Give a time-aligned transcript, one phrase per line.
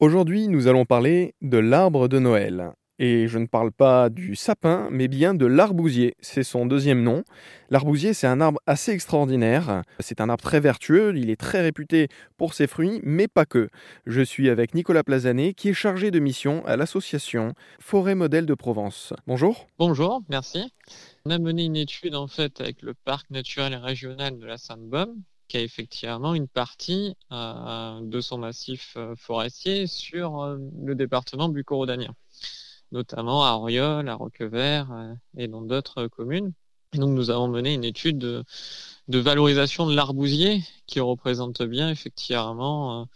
[0.00, 2.70] Aujourd'hui, nous allons parler de l'arbre de Noël.
[3.00, 6.14] Et je ne parle pas du sapin, mais bien de l'arbousier.
[6.20, 7.24] C'est son deuxième nom.
[7.68, 9.82] L'arbousier, c'est un arbre assez extraordinaire.
[9.98, 11.16] C'est un arbre très vertueux.
[11.16, 12.06] Il est très réputé
[12.36, 13.70] pour ses fruits, mais pas que.
[14.06, 18.54] Je suis avec Nicolas Plazanet, qui est chargé de mission à l'association Forêt Modèle de
[18.54, 19.12] Provence.
[19.26, 19.66] Bonjour.
[19.80, 20.72] Bonjour, merci.
[21.24, 25.16] On a mené une étude en fait avec le parc naturel régional de la Sainte-Baume,
[25.48, 31.48] qui a effectivement une partie euh, de son massif euh, forestier sur euh, le département
[31.48, 32.14] bucco-rhodanien
[32.90, 34.88] notamment à Oriol, à Roquevert
[35.36, 36.54] et dans d'autres communes.
[36.94, 38.44] Donc nous avons mené une étude de,
[39.18, 43.06] valorisation de l'arbousier qui représente bien effectivement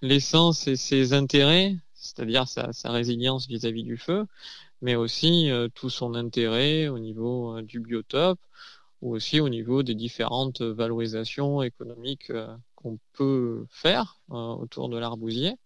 [0.00, 4.26] l'essence et ses intérêts, c'est-à-dire sa, résilience vis-à-vis du feu,
[4.80, 8.38] mais aussi tout son intérêt au niveau du biotope
[9.02, 12.32] ou aussi au niveau des différentes valorisations économiques
[12.74, 15.56] qu'on peut faire autour de l'arbousier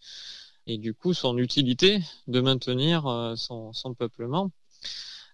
[0.66, 4.50] et du coup son utilité de maintenir euh, son, peuplement.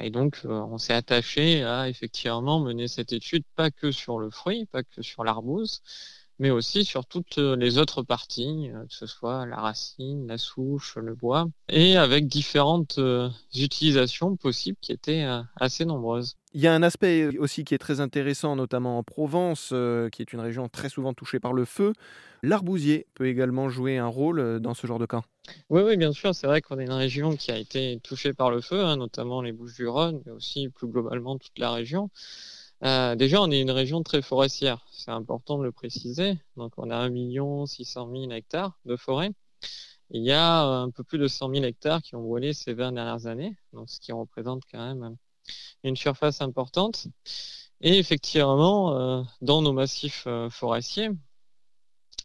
[0.01, 4.31] Et donc, euh, on s'est attaché à effectivement mener cette étude pas que sur le
[4.31, 5.83] fruit, pas que sur l'arbouse,
[6.41, 10.97] mais aussi sur toutes les autres parties, euh, que ce soit la racine, la souche,
[10.97, 12.99] le bois, et avec différentes
[13.55, 15.25] utilisations possibles qui étaient
[15.57, 16.37] assez nombreuses.
[16.53, 19.69] Il y a un aspect aussi qui est très intéressant, notamment en Provence,
[20.11, 21.93] qui est une région très souvent touchée par le feu.
[22.43, 25.23] L'arbousier peut également jouer un rôle dans ce genre de cas.
[25.69, 26.35] Oui, oui, bien sûr.
[26.35, 29.43] C'est vrai qu'on est une région qui a été touchée par le feu, hein, notamment
[29.43, 32.11] les Bouches-du-Rhône, mais aussi plus globalement toute la région.
[32.83, 34.87] Euh, déjà, on est une région très forestière.
[34.93, 36.39] C'est important de le préciser.
[36.57, 39.33] Donc, on a 1 600 000 hectares de forêt.
[40.11, 42.75] Il y a euh, un peu plus de 100 000 hectares qui ont brûlé ces
[42.75, 45.17] 20 dernières années, donc ce qui représente quand même
[45.85, 47.07] une surface importante.
[47.83, 51.11] Et effectivement, euh, dans nos massifs forestiers,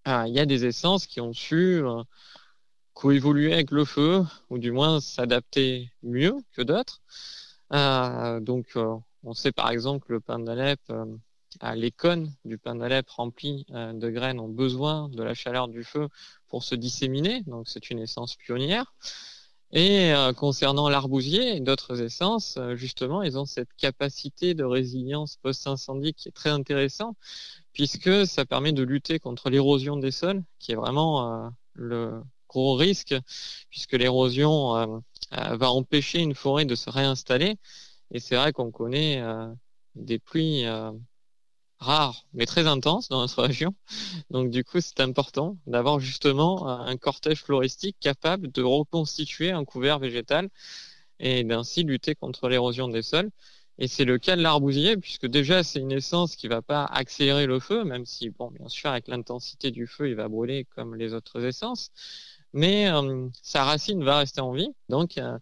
[0.06, 1.82] il y a des essences qui ont su
[2.94, 7.02] coévoluer avec le feu, ou du moins s'adapter mieux que d'autres.
[8.42, 8.78] Donc,
[9.26, 11.06] on sait par exemple que le pain d'Alep, euh,
[11.76, 16.10] les cônes du pain d'Alep remplis de graines ont besoin de la chaleur du feu
[16.48, 18.94] pour se disséminer, donc c'est une essence pionnière.
[19.72, 26.28] Et concernant l'arbousier et d'autres essences, justement, ils ont cette capacité de résilience post-incendie qui
[26.28, 27.16] est très intéressant,
[27.72, 32.22] puisque ça permet de lutter contre l'érosion des sols, qui est vraiment le,
[32.56, 33.16] gros risque
[33.70, 34.86] puisque l'érosion euh,
[35.34, 37.58] euh, va empêcher une forêt de se réinstaller.
[38.12, 39.48] Et c'est vrai qu'on connaît euh,
[39.96, 40.66] des pluies
[41.80, 43.74] rares mais très intenses dans notre région.
[44.30, 50.00] Donc du coup, c'est important d'avoir justement un cortège floristique capable de reconstituer un couvert
[50.00, 50.50] végétal
[51.20, 53.30] et d'ainsi lutter contre l'érosion des sols.
[53.78, 57.46] Et c'est le cas de l'arbousier, puisque déjà c'est une essence qui va pas accélérer
[57.46, 60.96] le feu, même si, bon, bien sûr, avec l'intensité du feu, il va brûler comme
[60.96, 61.92] les autres essences
[62.56, 65.38] mais euh, sa racine va rester en vie, donc euh,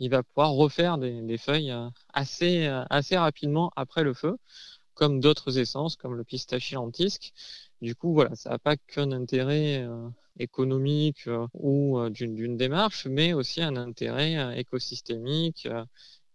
[0.00, 4.36] il va pouvoir refaire des, feuilles euh, assez, assez rapidement après le feu,
[4.94, 7.32] comme d'autres essences, comme le pistachier lentisque.
[7.80, 9.86] Du coup, voilà, ça n'a pas qu'un intérêt
[10.40, 15.68] économique ou d'une démarche, mais aussi un intérêt écosystémique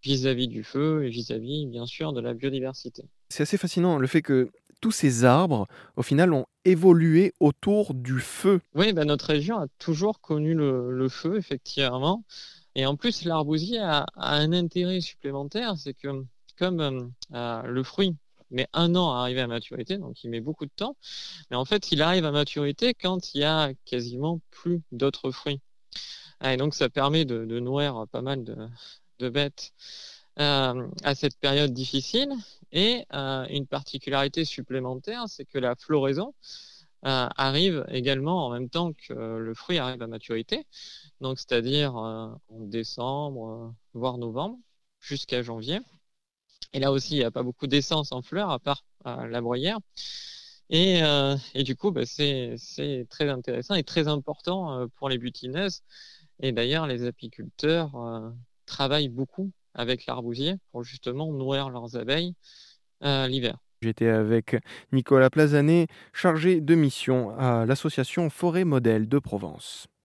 [0.03, 3.03] vis-à-vis du feu et vis-à-vis, bien sûr, de la biodiversité.
[3.30, 4.51] C'est assez fascinant le fait que
[4.81, 8.59] tous ces arbres, au final, ont évolué autour du feu.
[8.75, 12.24] Oui, ben notre région a toujours connu le, feu, effectivement.
[12.75, 16.25] Et en plus, l'arbousier a, un intérêt supplémentaire, c'est que
[16.57, 17.01] comme euh,
[17.34, 18.16] euh, le fruit
[18.51, 20.95] met un an à arriver à maturité, donc il met beaucoup de temps,
[21.50, 25.62] mais en fait, il arrive à maturité quand il y a quasiment plus d'autres fruits.
[26.44, 29.73] Et donc, ça permet de, nourrir pas mal de bêtes
[30.39, 32.29] euh, à cette période difficile.
[32.72, 36.33] Et une particularité supplémentaire, c'est que la floraison
[37.06, 40.66] euh, arrive également en même temps que le fruit arrive à maturité,
[41.22, 44.58] donc c'est-à-dire en décembre, voire novembre,
[45.00, 45.80] jusqu'à janvier.
[46.74, 49.78] Et là aussi, il n'y a pas beaucoup d'essence en fleurs, à part la bruyère.
[50.69, 51.02] Et,
[51.63, 52.58] du coup, bah, c'est
[53.09, 55.81] très intéressant et très important pour les butineuses.
[56.40, 57.92] Et d'ailleurs, les apiculteurs
[58.66, 62.36] travaillent beaucoup avec l'arbousier pour justement nourrir leurs abeilles
[63.04, 63.62] euh, l'hiver.
[63.83, 64.56] J'étais avec
[64.94, 69.88] Nicolas Plazanet, chargé de mission à l'association Forêt Modèle de Provence.